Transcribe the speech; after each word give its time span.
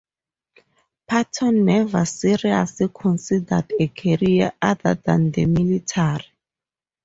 Patton 1.07 1.63
never 1.63 2.05
seriously 2.05 2.89
considered 2.91 3.71
a 3.79 3.87
career 3.89 4.51
other 4.59 4.95
than 4.95 5.29
the 5.29 5.45
military. 5.45 6.25